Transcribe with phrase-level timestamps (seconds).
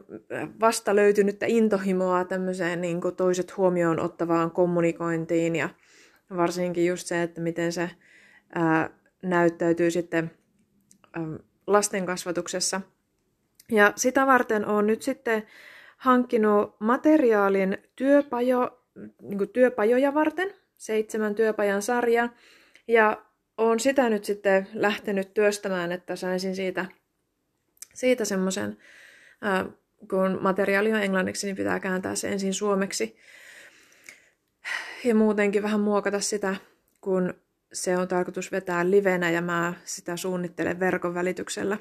[0.60, 5.70] vasta löytynyttä intohimoa tämmöiseen niin toiset huomioon ottavaan kommunikointiin ja
[6.36, 7.90] varsinkin just se, että miten se
[8.56, 8.90] ää,
[9.22, 10.32] näyttäytyy sitten
[11.14, 11.24] ää,
[11.68, 12.82] lasten kasvatuksessa.
[13.72, 15.48] Ja sitä varten on nyt sitten
[15.98, 18.84] hankkinut materiaalin työpajo,
[19.22, 22.30] niin työpajoja varten, seitsemän työpajan sarja,
[22.88, 23.26] ja
[23.58, 26.86] olen sitä nyt sitten lähtenyt työstämään, että saisin siitä
[27.96, 28.78] siitä semmoisen,
[30.10, 33.18] kun materiaali on englanniksi, niin pitää kääntää se ensin suomeksi.
[35.04, 36.56] Ja muutenkin vähän muokata sitä,
[37.02, 37.34] kun
[37.74, 41.78] se on tarkoitus vetää livenä ja mä sitä suunnittelen verkon välityksellä.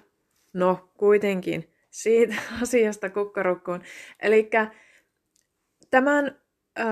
[0.52, 3.82] No, kuitenkin siitä asiasta kukkarukkuun.
[4.20, 4.50] Eli
[5.90, 6.40] tämän
[6.78, 6.82] ö,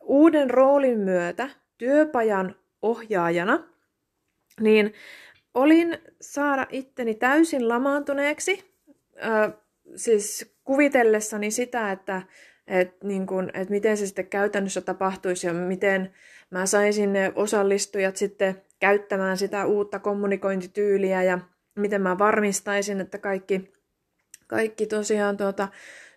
[0.00, 3.68] uuden roolin myötä työpajan ohjaajana,
[4.60, 4.94] niin
[5.54, 8.72] olin saada itteni täysin lamaantuneeksi,
[9.24, 9.52] äh,
[9.96, 12.22] siis kuvitellessani sitä, että
[12.66, 16.14] et, niin kun, et miten se sitten käytännössä tapahtuisi ja miten
[16.52, 21.38] mä saisin ne osallistujat sitten käyttämään sitä uutta kommunikointityyliä ja
[21.74, 23.72] miten mä varmistaisin, että kaikki,
[24.46, 25.68] kaikki tosiaan tuota,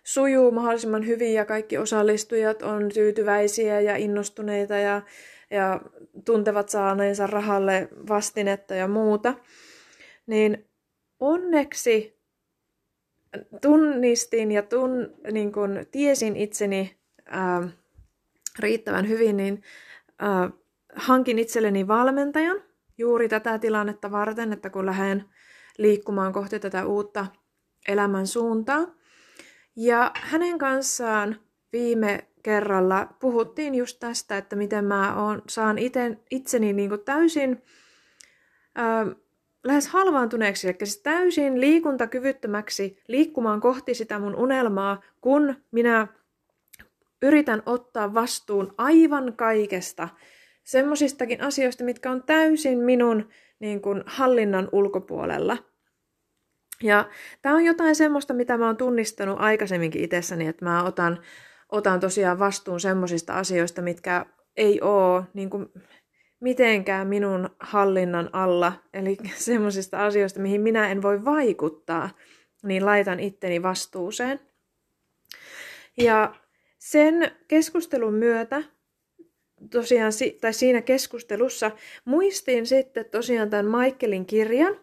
[0.04, 5.02] sujuu mahdollisimman hyvin ja kaikki osallistujat on tyytyväisiä ja innostuneita ja
[5.50, 5.80] ja
[6.24, 9.34] tuntevat saaneensa rahalle vastinetta ja muuta,
[10.26, 10.68] niin
[11.20, 12.18] onneksi
[13.62, 17.68] tunnistin ja tun, niin kun tiesin itseni ää,
[18.58, 19.62] riittävän hyvin, niin
[20.18, 20.50] ää,
[20.96, 22.62] hankin itselleni valmentajan
[22.98, 25.24] juuri tätä tilannetta varten, että kun lähden
[25.78, 27.26] liikkumaan kohti tätä uutta
[27.88, 28.86] elämän suuntaa.
[29.76, 31.36] Ja hänen kanssaan
[31.72, 37.62] viime kerralla puhuttiin just tästä, että miten mä oon, saan ite, itseni niin kuin täysin
[38.74, 39.06] ää,
[39.64, 46.06] lähes halvaantuneeksi, eli siis täysin liikuntakyvyttömäksi liikkumaan kohti sitä mun unelmaa, kun minä
[47.22, 50.08] yritän ottaa vastuun aivan kaikesta,
[50.64, 53.28] semmosistakin asioista, mitkä on täysin minun
[53.58, 55.56] niin kuin, hallinnan ulkopuolella.
[56.82, 57.08] Ja
[57.42, 61.22] tämä on jotain semmoista, mitä mä oon tunnistanut aikaisemminkin itsessäni, että mä otan
[61.72, 64.26] otan tosiaan vastuun semmoisista asioista, mitkä
[64.56, 65.66] ei ole niin kuin
[66.40, 72.10] mitenkään minun hallinnan alla, eli semmoisista asioista, mihin minä en voi vaikuttaa,
[72.62, 74.40] niin laitan itteni vastuuseen.
[75.96, 76.34] Ja
[76.90, 78.62] sen keskustelun myötä,
[79.70, 81.70] tosiaan, tai siinä keskustelussa,
[82.04, 84.80] muistin sitten tosiaan tämän Michaelin kirjan,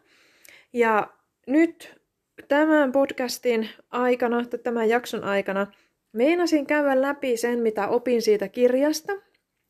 [0.73, 1.13] ja
[1.47, 2.01] nyt
[2.47, 5.67] tämän podcastin aikana, tai tämän jakson aikana,
[6.13, 9.13] Meinasin käydä läpi sen, mitä opin siitä kirjasta,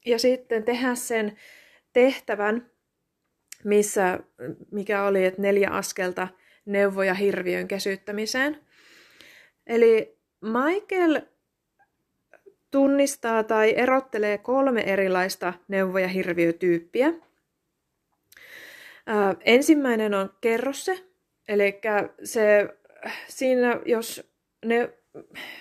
[0.05, 1.37] ja sitten tehdä sen
[1.93, 2.71] tehtävän,
[3.63, 4.19] missä,
[4.71, 6.27] mikä oli, että neljä askelta
[6.65, 8.59] neuvoja hirviön kesyttämiseen.
[9.67, 11.21] Eli Michael
[12.73, 17.13] tunnistaa tai erottelee kolme erilaista neuvoja hirviötyyppiä.
[19.05, 20.99] Ää, ensimmäinen on kerrosse,
[21.47, 21.81] eli
[22.23, 22.69] se,
[23.27, 24.31] siinä jos
[24.65, 24.89] ne,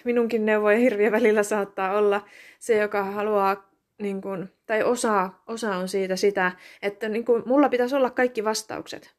[0.04, 2.28] minunkin neuvoja hirviö välillä saattaa olla
[2.58, 7.68] se, joka haluaa, niin kun, tai osa, osa on siitä sitä, että niin kun, mulla
[7.68, 9.14] pitäisi olla kaikki vastaukset.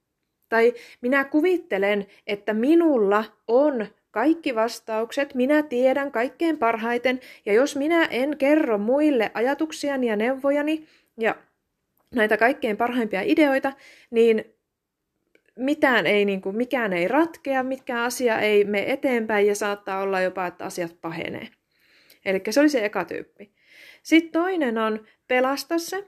[0.49, 8.05] Tai minä kuvittelen, että minulla on kaikki vastaukset, minä tiedän kaikkein parhaiten, ja jos minä
[8.05, 10.87] en kerro muille ajatuksiani ja neuvojani
[11.19, 11.35] ja
[12.15, 13.73] näitä kaikkein parhaimpia ideoita,
[14.11, 14.45] niin
[15.55, 20.21] mitään ei, niin kuin, mikään ei ratkea, mikään asia ei mene eteenpäin ja saattaa olla
[20.21, 21.47] jopa, että asiat pahenee.
[22.25, 23.53] Eli se oli se eka tyyppi.
[24.03, 26.07] Sitten toinen on pelasta se.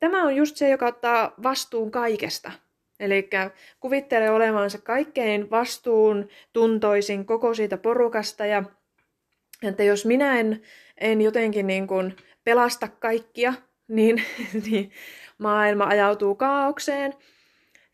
[0.00, 2.52] Tämä on just se, joka ottaa vastuun kaikesta.
[3.00, 3.30] Eli
[3.80, 8.62] kuvittelee olevansa kaikkein vastuun tuntoisin koko siitä porukasta ja
[9.62, 10.62] että jos minä en,
[10.98, 13.54] en jotenkin niin kuin pelasta kaikkia,
[13.88, 14.22] niin,
[14.66, 14.92] niin
[15.38, 17.14] maailma ajautuu kaaukseen.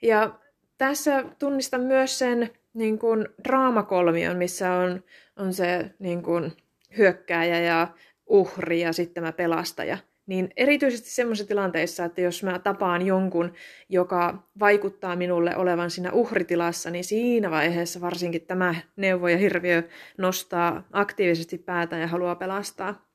[0.02, 0.38] Ja
[0.78, 5.04] tässä tunnistan myös sen niin kuin draamakolmion, missä on,
[5.36, 6.52] on se niin kuin
[6.98, 7.88] hyökkääjä ja
[8.26, 13.52] uhri ja sitten tämä pelastaja– niin erityisesti semmoisissa tilanteissa, että jos mä tapaan jonkun,
[13.88, 19.82] joka vaikuttaa minulle olevan siinä uhritilassa, niin siinä vaiheessa varsinkin tämä neuvo ja hirviö
[20.18, 23.06] nostaa aktiivisesti päätä ja haluaa pelastaa.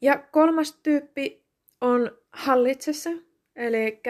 [0.00, 1.44] Ja kolmas tyyppi
[1.80, 3.10] on hallitsessa,
[3.56, 4.00] eli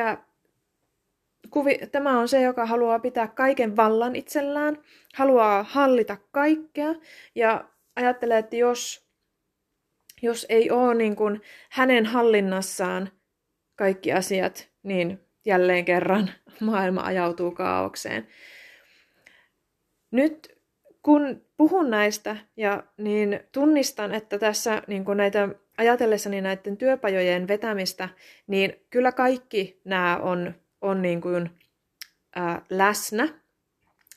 [1.50, 4.78] kuvi, tämä on se, joka haluaa pitää kaiken vallan itsellään,
[5.14, 6.94] haluaa hallita kaikkea
[7.34, 9.03] ja ajattelee, että jos
[10.24, 13.10] jos ei ole niin kuin hänen hallinnassaan
[13.76, 16.30] kaikki asiat, niin jälleen kerran
[16.60, 18.26] maailma ajautuu kaaukseen.
[20.10, 20.54] Nyt
[21.02, 25.48] kun puhun näistä, ja niin tunnistan, että tässä niin kuin näitä
[25.78, 28.08] ajatellessani näiden työpajojen vetämistä,
[28.46, 31.50] niin kyllä kaikki nämä on, on niin kuin,
[32.36, 33.28] ää, läsnä.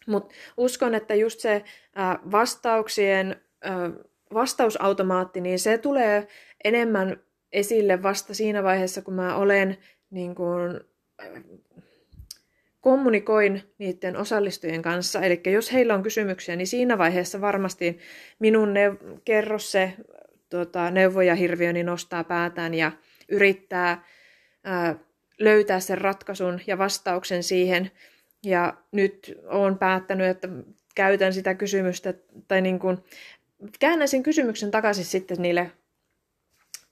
[0.07, 1.63] Mutta uskon, että just se
[1.95, 3.91] ää, vastauksien ää,
[4.33, 6.27] vastausautomaatti, niin se tulee
[6.63, 7.17] enemmän
[7.51, 9.77] esille vasta siinä vaiheessa, kun mä olen
[10.09, 10.79] niin kuin,
[11.21, 11.43] äh,
[12.81, 15.21] kommunikoin niiden osallistujien kanssa.
[15.21, 17.99] Eli jos heillä on kysymyksiä, niin siinä vaiheessa varmasti
[18.39, 19.93] minun neuv- kerro se
[20.49, 22.91] tota, neuvoja hirviöni nostaa päätään ja
[23.29, 24.03] yrittää
[24.63, 24.95] ää, äh,
[25.39, 27.91] löytää sen ratkaisun ja vastauksen siihen.
[28.45, 30.47] Ja nyt olen päättänyt, että
[30.95, 32.13] käytän sitä kysymystä
[32.47, 32.97] tai niin kuin
[33.79, 35.71] käännän sen kysymyksen takaisin sitten niille,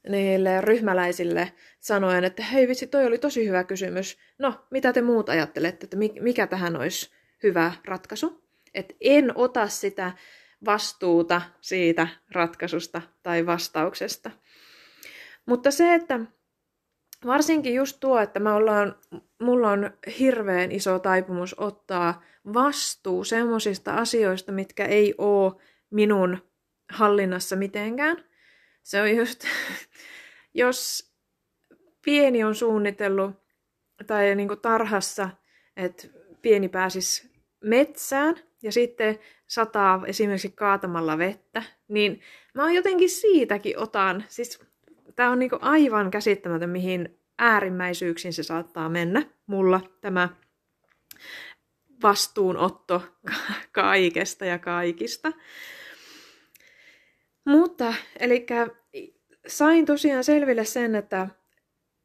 [0.10, 4.18] niille ryhmäläisille sanoen, että hei vitsi, toi oli tosi hyvä kysymys.
[4.40, 7.12] No, mitä te muut ajattelette, että mikä tähän olisi
[7.44, 8.46] hyvä ratkaisu?
[8.74, 10.12] Että en ota sitä
[10.66, 14.32] vastuuta siitä ratkaisusta tai vastauksesta.
[15.46, 16.20] Mutta se, että
[17.26, 18.96] varsinkin just tuo, että mä ollaan,
[19.42, 22.24] mulla on hirveän iso taipumus ottaa
[22.54, 25.54] vastuu semmoisista asioista, mitkä ei ole
[25.90, 26.55] minun
[26.90, 28.24] hallinnassa mitenkään.
[28.84, 29.46] Se on just,
[30.54, 31.12] jos
[32.06, 33.32] pieni on suunnitellut
[34.08, 35.30] tai niin kuin tarhassa,
[35.78, 36.08] että
[36.42, 37.32] pieni pääsisi
[37.64, 42.22] metsään ja sitten sataa esimerkiksi kaatamalla vettä, niin
[42.54, 44.60] mä jotenkin siitäkin otan, siis
[45.16, 50.30] tämä on niin kuin aivan käsittämätön, mihin äärimmäisyyksiin se saattaa mennä mulla tämä
[52.04, 53.04] vastuunotto
[53.72, 55.32] kaikesta ja kaikista.
[57.46, 58.46] Mutta, eli
[59.48, 61.28] sain tosiaan selville sen, että,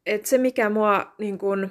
[0.06, 1.70] että se mikä mua niin kuin,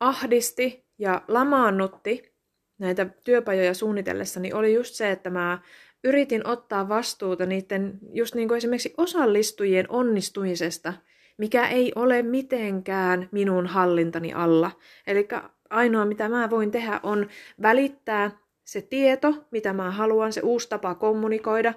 [0.00, 2.36] ahdisti ja lamaannutti
[2.78, 5.58] näitä työpajoja suunnitellessani oli just se, että mä
[6.04, 10.92] yritin ottaa vastuuta niiden just niin kuin esimerkiksi osallistujien onnistumisesta,
[11.38, 14.70] mikä ei ole mitenkään minun hallintani alla.
[15.06, 15.28] Eli
[15.70, 17.28] ainoa mitä mä voin tehdä on
[17.62, 18.30] välittää
[18.64, 21.74] se tieto, mitä mä haluan, se uusi tapa kommunikoida,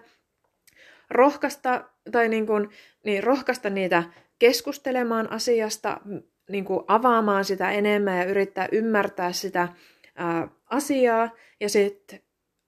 [1.10, 2.70] rohkaista, tai niin kuin,
[3.06, 4.04] niin rohkaista niitä
[4.40, 6.02] keskustelemaan asiasta,
[6.50, 9.68] niin kuin avaamaan sitä enemmän ja yrittää ymmärtää sitä
[10.16, 12.20] ää, asiaa ja sitten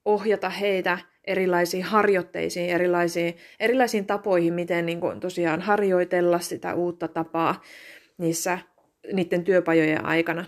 [0.04, 7.62] ohjata heitä erilaisiin harjoitteisiin, erilaisiin, erilaisiin tapoihin, miten niin kuin, tosiaan harjoitella sitä uutta tapaa
[8.18, 8.58] niissä
[9.12, 10.44] niiden työpajojen aikana.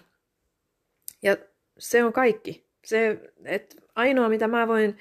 [1.22, 1.36] Ja
[1.78, 2.66] se on kaikki.
[2.84, 4.96] Se, että ainoa mitä mä voin,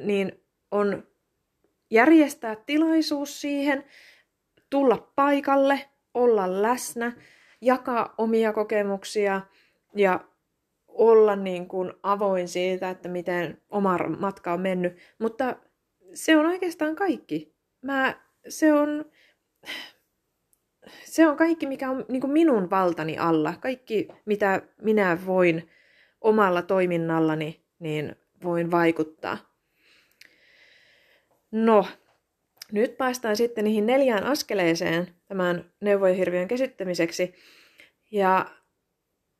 [0.00, 1.06] niin on
[1.92, 3.84] järjestää tilaisuus siihen,
[4.70, 5.80] tulla paikalle,
[6.14, 7.12] olla läsnä,
[7.60, 9.40] jakaa omia kokemuksia
[9.96, 10.20] ja
[10.88, 14.98] olla niin kuin avoin siitä, että miten oma matka on mennyt.
[15.18, 15.56] Mutta
[16.14, 17.54] se on oikeastaan kaikki.
[17.82, 18.14] mä,
[18.48, 19.04] se on,
[21.04, 23.54] se on kaikki, mikä on niin kuin minun valtani alla.
[23.60, 25.70] Kaikki, mitä minä voin
[26.20, 29.51] omalla toiminnallani, niin voin vaikuttaa.
[31.52, 31.86] No,
[32.72, 37.34] nyt päästään sitten niihin neljään askeleeseen tämän neuvojahirviön käsittämiseksi.
[38.10, 38.46] Ja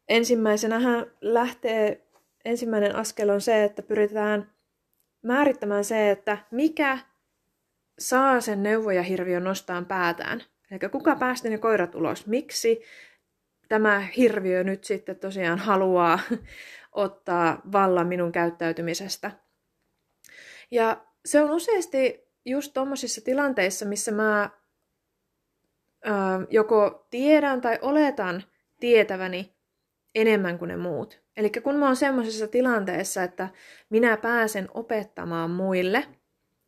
[0.09, 2.07] ensimmäisenähän lähtee,
[2.45, 4.53] ensimmäinen askel on se, että pyritään
[5.23, 6.99] määrittämään se, että mikä
[7.99, 10.43] saa sen neuvojahirviön nostaan päätään.
[10.71, 12.27] Eli kuka päästi ne koirat ulos?
[12.27, 12.83] Miksi
[13.69, 16.19] tämä hirviö nyt sitten tosiaan haluaa
[16.93, 19.31] ottaa vallan minun käyttäytymisestä?
[20.71, 24.51] Ja se on useasti just tuommoisissa tilanteissa, missä mä
[26.07, 26.11] ö,
[26.51, 28.43] joko tiedän tai oletan
[28.81, 29.55] tietäväni
[30.15, 31.23] enemmän kuin ne muut.
[31.37, 33.49] Eli kun mä oon semmoisessa tilanteessa, että
[33.91, 36.05] minä pääsen opettamaan muille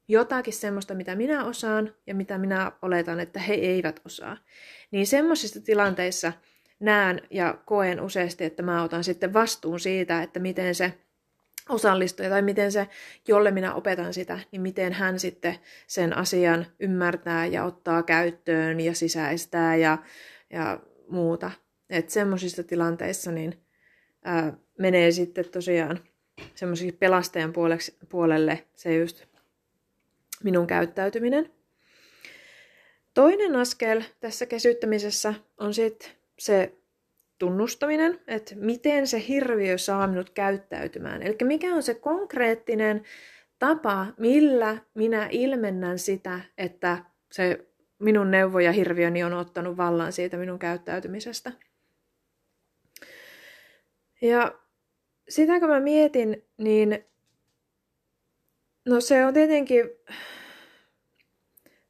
[0.09, 4.37] jotakin semmoista, mitä minä osaan ja mitä minä oletan, että he eivät osaa,
[4.91, 6.33] niin semmoisissa tilanteissa
[6.81, 10.99] näen ja koen useasti, että mä otan sitten vastuun siitä, että miten se
[11.69, 12.89] osallistuja tai miten se,
[13.29, 18.95] jolle minä opetan sitä, niin miten hän sitten sen asian ymmärtää ja ottaa käyttöön ja
[18.95, 19.99] sisäistää ja,
[20.51, 21.51] ja muuta.
[21.91, 23.59] Että semmoisissa tilanteissa niin
[24.25, 26.01] ää, menee sitten tosiaan
[26.55, 29.25] semmoisiksi pelastajan puoleksi, puolelle se just
[30.43, 31.51] minun käyttäytyminen.
[33.15, 36.73] Toinen askel tässä kesyttämisessä on sitten se
[37.45, 41.23] tunnustaminen, että miten se hirviö saa minut käyttäytymään.
[41.23, 43.03] Eli mikä on se konkreettinen
[43.59, 47.67] tapa, millä minä ilmennän sitä, että se
[47.99, 51.53] minun neuvoja hirviöni on ottanut vallan siitä minun käyttäytymisestä.
[54.23, 54.59] Ja
[55.29, 57.05] sitä kun mä mietin, niin
[58.85, 59.91] no se on tietenkin,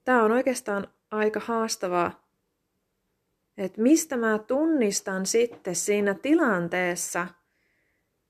[0.04, 2.23] tämä on oikeastaan aika haastavaa,
[3.58, 7.26] että mistä mä tunnistan sitten siinä tilanteessa,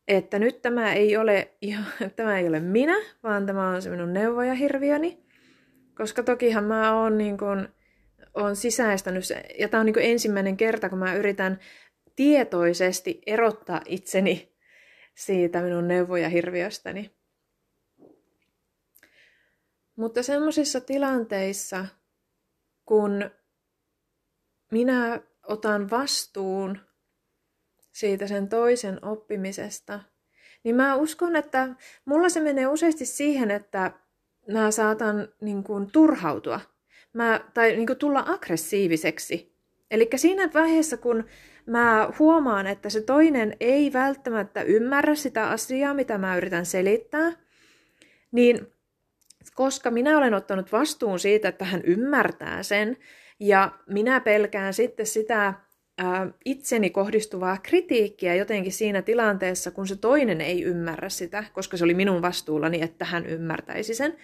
[0.09, 1.55] että nyt tämä ei ole,
[2.17, 5.25] tämä ei ole minä, vaan tämä on se minun neuvojahirviöni.
[5.97, 7.69] Koska tokihan mä oon, niin kun,
[8.35, 9.25] oon sisäistänyt
[9.59, 11.61] ja tämä on niin ensimmäinen kerta, kun mä yritän
[12.17, 14.55] tietoisesti erottaa itseni
[15.15, 17.11] siitä minun neuvojahirviöstäni.
[19.97, 21.87] Mutta semmoisissa tilanteissa,
[22.85, 23.31] kun
[24.75, 26.79] minä otan vastuun
[27.93, 30.01] siitä sen toisen oppimisesta,
[30.65, 31.69] niin mä uskon, että
[32.05, 33.93] mulla se menee useasti siihen, että
[34.53, 36.61] mä saatan niin kuin, turhautua
[37.13, 39.57] mä, tai niin kuin, tulla aggressiiviseksi.
[39.91, 41.25] Eli siinä vaiheessa, kun
[41.67, 47.33] mä huomaan, että se toinen ei välttämättä ymmärrä sitä asiaa, mitä mä yritän selittää,
[48.33, 48.67] niin
[49.55, 52.97] koska minä olen ottanut vastuun siitä, että hän ymmärtää sen,
[53.41, 55.55] ja minä pelkään sitten sitä
[55.99, 61.85] ää, itseni kohdistuvaa kritiikkiä jotenkin siinä tilanteessa, kun se toinen ei ymmärrä sitä, koska se
[61.85, 64.17] oli minun vastuullani, että hän ymmärtäisi sen,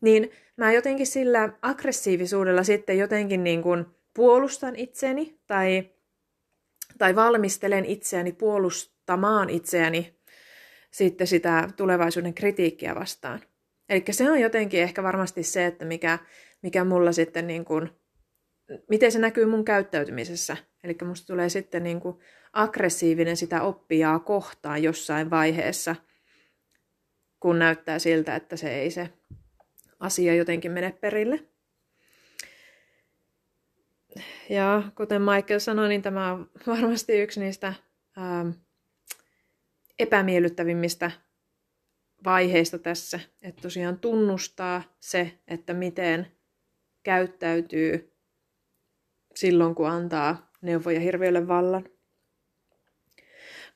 [0.00, 5.90] niin mä jotenkin sillä aggressiivisuudella sitten jotenkin niin kuin puolustan itseni tai,
[6.98, 10.18] tai valmistelen itseäni puolustamaan itseäni
[10.90, 13.40] sitten sitä tulevaisuuden kritiikkiä vastaan.
[13.88, 16.18] Eli se on jotenkin ehkä varmasti se, että mikä,
[16.62, 17.90] mikä mulla sitten niin kuin
[18.88, 20.56] miten se näkyy mun käyttäytymisessä.
[20.84, 22.18] Eli musta tulee sitten niin kuin
[22.52, 25.96] aggressiivinen sitä oppijaa kohtaan jossain vaiheessa,
[27.40, 29.08] kun näyttää siltä, että se ei se
[30.00, 31.40] asia jotenkin mene perille.
[34.50, 37.74] Ja kuten Michael sanoi, niin tämä on varmasti yksi niistä
[38.16, 38.46] ää,
[39.98, 41.10] epämiellyttävimmistä
[42.24, 46.26] vaiheista tässä, että tosiaan tunnustaa se, että miten
[47.02, 48.17] käyttäytyy
[49.38, 51.84] silloin, kun antaa neuvoja hirviölle vallan.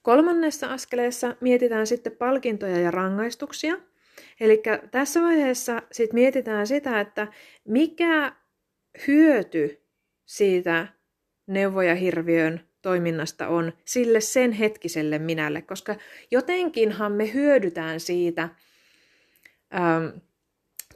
[0.03, 3.77] Kolmannessa askeleessa mietitään sitten palkintoja ja rangaistuksia.
[4.41, 7.27] Eli tässä vaiheessa sit mietitään sitä, että
[7.65, 8.33] mikä
[9.07, 9.83] hyöty
[10.25, 10.89] siitä
[11.47, 15.97] neuvoja hirviön toiminnasta on sille sen hetkiselle minälle, koska
[16.31, 18.43] jotenkinhan me hyödytään siitä
[19.75, 20.19] ähm,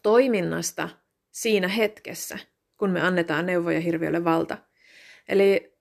[0.03, 0.89] toiminnasta
[1.31, 2.39] siinä hetkessä
[2.77, 4.59] kun me annetaan neuvoja hirviölle valta.
[5.29, 5.77] Eli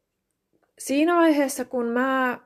[0.80, 2.40] siinä vaiheessa, kun mä äh,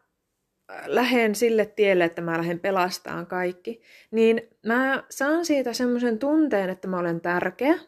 [0.85, 6.87] lähden sille tielle, että mä lähden pelastamaan kaikki, niin mä saan siitä semmoisen tunteen, että
[6.87, 7.79] mä olen tärkeä,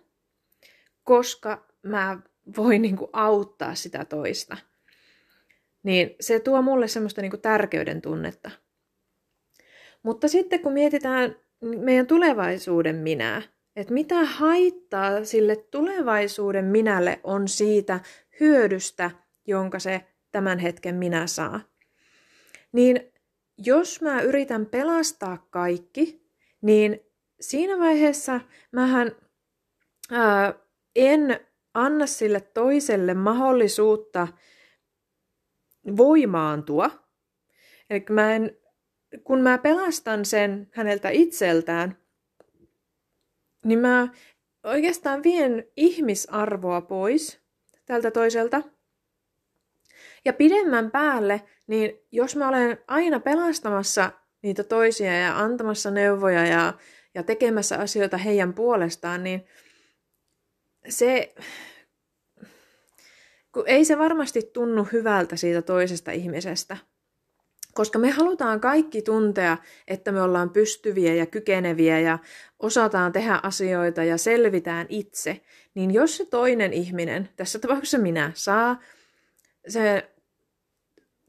[1.04, 2.20] koska mä
[2.58, 4.58] voin niin kuin auttaa sitä toista.
[5.84, 8.52] Niin se tuo mulle semmoista niin kuin tärkeyden tunnetta.
[10.04, 13.42] Mutta sitten kun mietitään meidän tulevaisuuden minää,
[13.76, 18.00] että mitä haittaa sille tulevaisuuden minälle on siitä
[18.40, 19.12] hyödystä,
[19.48, 20.02] jonka se
[20.32, 21.62] tämän hetken minä saa.
[22.72, 23.12] Niin
[23.58, 26.28] jos mä yritän pelastaa kaikki,
[26.62, 27.00] niin
[27.42, 29.12] siinä vaiheessa mähän
[30.12, 30.54] ää,
[30.96, 31.40] en
[31.74, 34.28] anna sille toiselle mahdollisuutta
[35.98, 36.92] voimaantua.
[37.90, 38.58] Eli mä en,
[39.24, 42.01] kun mä pelastan sen häneltä itseltään,
[43.66, 44.08] niin mä
[44.64, 47.42] oikeastaan vien ihmisarvoa pois
[47.86, 48.62] tältä toiselta.
[50.26, 56.74] Ja pidemmän päälle, niin jos mä olen aina pelastamassa niitä toisia ja antamassa neuvoja ja,
[57.16, 59.46] ja tekemässä asioita heidän puolestaan, niin
[60.90, 61.36] se,
[63.52, 66.78] kun ei se varmasti tunnu hyvältä siitä toisesta ihmisestä.
[67.74, 72.20] Koska me halutaan kaikki tuntea, että me ollaan pystyviä ja kykeneviä ja
[72.60, 75.42] osataan tehdä asioita ja selvitään itse,
[75.74, 78.80] niin jos se toinen ihminen, tässä tapauksessa minä, saa
[79.68, 80.12] se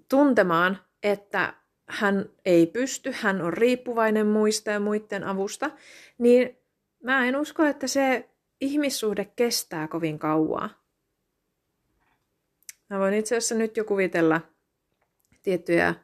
[0.08, 1.54] tuntemaan, että
[1.88, 5.70] hän ei pysty, hän on riippuvainen muista ja muiden avusta,
[6.18, 6.58] niin
[7.02, 8.28] mä en usko, että se
[8.61, 10.70] ihmissuhde kestää kovin kauaa.
[12.90, 14.40] Mä voin itse asiassa nyt jo kuvitella
[15.42, 15.94] tiettyjä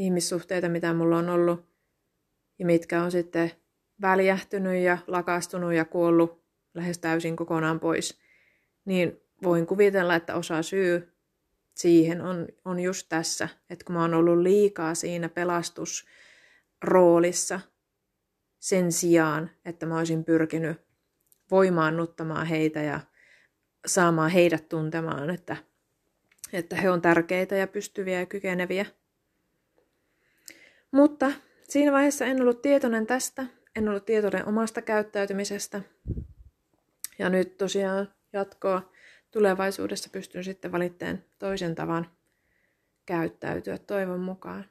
[0.00, 1.70] ihmissuhteita, mitä mulla on ollut,
[2.58, 3.50] ja mitkä on sitten
[4.00, 8.18] väljähtynyt ja lakastunut ja kuollut lähes täysin kokonaan pois,
[8.84, 11.12] niin voin kuvitella, että osa syy
[11.74, 17.60] siihen on, on just tässä, että kun mä oon ollut liikaa siinä pelastusroolissa
[18.58, 20.80] sen sijaan, että mä olisin pyrkinyt
[21.50, 23.00] voimaannuttamaan heitä ja
[23.86, 25.56] saamaan heidät tuntemaan, että,
[26.52, 28.86] että he on tärkeitä ja pystyviä ja kykeneviä.
[30.90, 31.32] Mutta
[31.68, 35.80] siinä vaiheessa en ollut tietoinen tästä, en ollut tietoinen omasta käyttäytymisestä.
[37.18, 38.92] Ja nyt tosiaan jatkoa
[39.30, 42.10] tulevaisuudessa pystyn sitten valitteen toisen tavan
[43.06, 44.64] käyttäytyä toivon mukaan.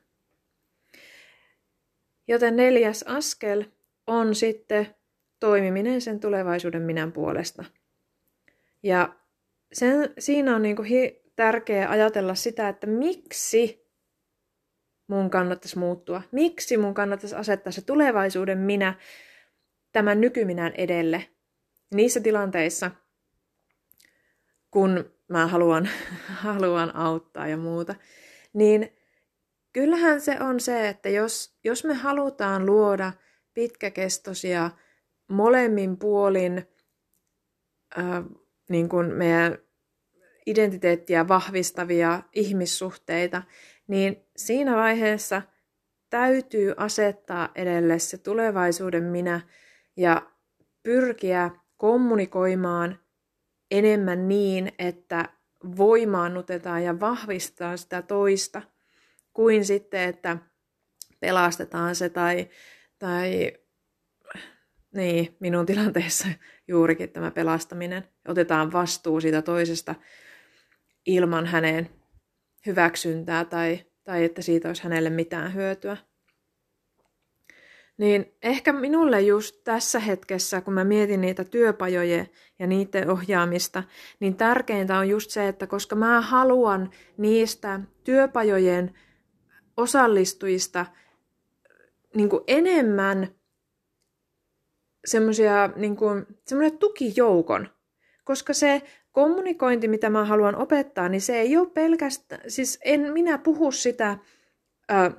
[2.27, 3.63] Joten neljäs askel
[4.07, 4.95] on sitten
[5.39, 7.65] toimiminen sen tulevaisuuden minän puolesta.
[8.83, 9.15] Ja
[9.73, 13.88] sen, siinä on niin kuin hi, tärkeää ajatella sitä, että miksi
[15.09, 16.21] mun kannattaisi muuttua.
[16.31, 18.93] Miksi mun kannattaisi asettaa se tulevaisuuden minä
[19.91, 21.29] tämän nykyminän edelle.
[21.93, 22.91] Niissä tilanteissa,
[24.71, 25.89] kun mä haluan,
[26.45, 27.95] haluan auttaa ja muuta,
[28.53, 28.93] niin
[29.73, 33.13] kyllähän se on se, että jos, jos me halutaan luoda
[33.53, 34.71] pitkäkestoisia
[35.27, 36.67] molemmin puolin
[37.97, 38.23] äh,
[38.69, 39.57] niin kuin meidän
[40.45, 43.43] identiteettiä vahvistavia ihmissuhteita,
[43.87, 45.41] niin siinä vaiheessa
[46.09, 49.41] täytyy asettaa edelle se tulevaisuuden minä
[49.97, 50.31] ja
[50.83, 52.99] pyrkiä kommunikoimaan
[53.71, 55.29] enemmän niin, että
[55.77, 58.61] voimaannutetaan ja vahvistaa sitä toista,
[59.33, 60.37] kuin sitten, että
[61.19, 62.49] pelastetaan se tai,
[62.99, 63.53] tai
[64.95, 66.27] niin, minun tilanteessa
[66.67, 68.09] juurikin tämä pelastaminen.
[68.27, 69.95] Otetaan vastuu siitä toisesta
[71.05, 71.89] ilman hänen
[72.65, 75.97] hyväksyntää tai, tai että siitä olisi hänelle mitään hyötyä.
[77.97, 82.25] Niin ehkä minulle just tässä hetkessä, kun mä mietin niitä työpajoja
[82.59, 83.83] ja niiden ohjaamista,
[84.19, 88.93] niin tärkeintä on just se, että koska mä haluan niistä työpajojen
[89.77, 90.85] osallistujista
[92.15, 93.27] niin enemmän
[95.05, 95.97] semmoisia niin
[96.47, 97.69] semmoinen tukijoukon,
[98.23, 98.81] koska se
[99.11, 104.17] kommunikointi, mitä mä haluan opettaa, niin se ei ole pelkästään, siis en minä puhu sitä
[104.91, 105.11] ö,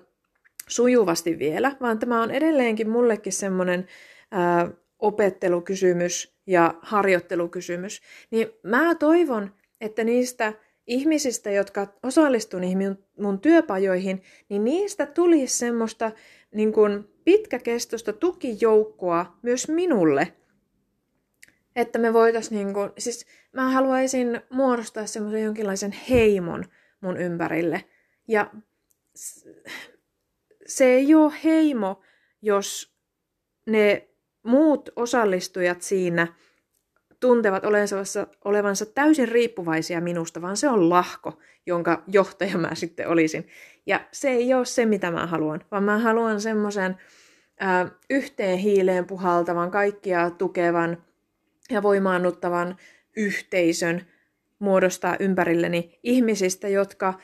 [0.68, 3.86] sujuvasti vielä, vaan tämä on edelleenkin mullekin semmoinen
[4.66, 8.00] ö, opettelukysymys ja harjoittelukysymys.
[8.30, 10.52] Niin mä toivon, että niistä
[10.86, 16.12] ihmisistä, jotka osallistuvat niihin mun, mun työpajoihin, niin niistä tulisi semmoista
[16.54, 20.32] niin kuin pitkäkestoista tukijoukkoa myös minulle.
[21.76, 26.64] Että me voitaisiin, niin kuin, siis mä haluaisin muodostaa semmoisen jonkinlaisen heimon
[27.00, 27.84] mun ympärille.
[28.28, 28.50] Ja
[30.66, 32.02] se ei ole heimo,
[32.42, 32.94] jos
[33.66, 34.08] ne
[34.42, 36.26] muut osallistujat siinä
[37.20, 43.48] tuntevat olevansa, olevansa täysin riippuvaisia minusta, vaan se on lahko, jonka johtaja mä sitten olisin.
[43.86, 46.96] Ja se ei ole se, mitä mä haluan, vaan mä haluan semmoisen
[48.10, 51.04] yhteen hiileen puhaltavan, kaikkia tukevan
[51.70, 52.76] ja voimaannuttavan
[53.16, 54.06] yhteisön
[54.58, 57.14] muodostaa ympärilleni ihmisistä, jotka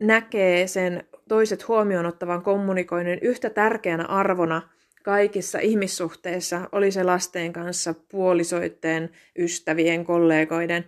[0.00, 4.62] näkee sen toiset huomioon ottavan kommunikoinnin yhtä tärkeänä arvona
[5.04, 10.84] kaikissa ihmissuhteissa, oli se lasten kanssa, puolisoitteen, ystävien, kollegoiden,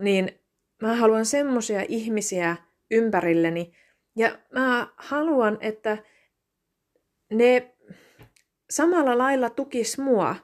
[0.00, 0.40] niin
[0.82, 2.56] mä haluan semmoisia ihmisiä
[2.90, 3.72] ympärilleni,
[4.16, 5.98] ja mä haluan, että
[7.30, 7.74] ne
[8.70, 10.36] samalla lailla tukis mua,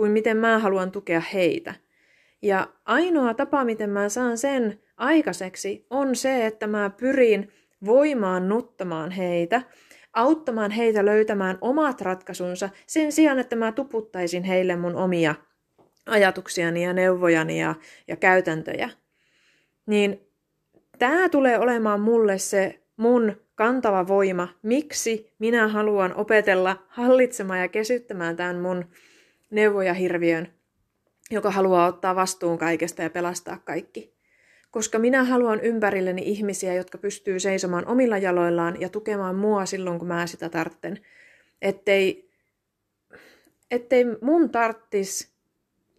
[0.00, 1.74] kuin miten mä haluan tukea heitä.
[2.42, 7.52] Ja ainoa tapa, miten mä saan sen aikaiseksi, on se, että mä pyrin
[7.84, 9.62] voimaan nuttamaan heitä,
[10.12, 15.34] auttamaan heitä löytämään omat ratkaisunsa sen sijaan, että mä tuputtaisin heille mun omia
[16.06, 17.74] ajatuksiani ja neuvojani ja,
[18.08, 18.90] ja käytäntöjä.
[19.86, 20.20] Niin
[20.98, 28.36] tämä tulee olemaan mulle se mun kantava voima, miksi minä haluan opetella hallitsemaan ja kesyttämään
[28.36, 28.84] tämän mun
[29.50, 30.48] neuvojahirviön,
[31.30, 34.14] joka haluaa ottaa vastuun kaikesta ja pelastaa kaikki.
[34.70, 40.08] Koska minä haluan ympärilleni ihmisiä, jotka pystyy seisomaan omilla jaloillaan ja tukemaan mua silloin, kun
[40.08, 41.00] mä sitä tartten.
[41.62, 42.30] Ettei,
[43.70, 45.32] ettei mun tarttis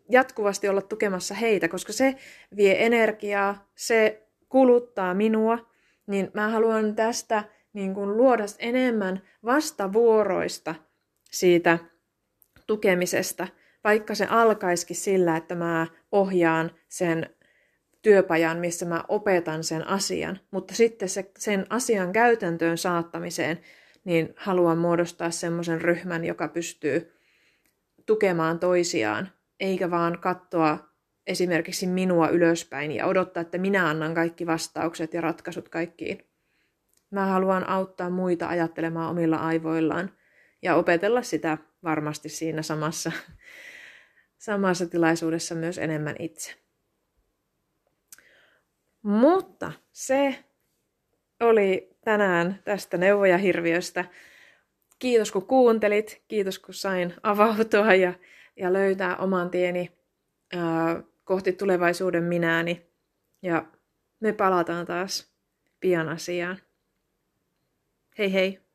[0.10, 2.16] jatkuvasti olla tukemassa heitä, koska se
[2.56, 5.70] vie energiaa, se kuluttaa minua,
[6.08, 10.76] niin mä haluan tästä niin kuin luoda enemmän vastavuoroista
[11.32, 11.80] siitä
[12.72, 13.48] tukemisesta,
[13.84, 17.30] vaikka se alkaisikin sillä, että mä ohjaan sen
[18.02, 23.60] työpajan, missä mä opetan sen asian, mutta sitten se, sen asian käytäntöön saattamiseen,
[24.04, 27.14] niin haluan muodostaa semmoisen ryhmän, joka pystyy
[28.06, 29.30] tukemaan toisiaan,
[29.60, 30.80] eikä vaan katsoa
[31.28, 36.18] esimerkiksi minua ylöspäin ja odottaa, että minä annan kaikki vastaukset ja ratkaisut kaikkiin.
[37.10, 40.12] Mä haluan auttaa muita ajattelemaan omilla aivoillaan
[40.62, 43.12] ja opetella sitä varmasti siinä samassa,
[44.38, 46.56] samassa tilaisuudessa myös enemmän itse.
[49.02, 50.44] Mutta se
[51.40, 54.06] oli tänään tästä neuvojahirviöstä.
[55.00, 58.14] Kiitos kun kuuntelit, kiitos kun sain avautua ja,
[58.56, 59.92] ja löytää oman tieni
[60.54, 62.86] ää, kohti tulevaisuuden minääni.
[63.42, 63.66] Ja
[64.20, 65.34] me palataan taas
[65.80, 66.58] pian asiaan.
[68.18, 68.71] Hei hei!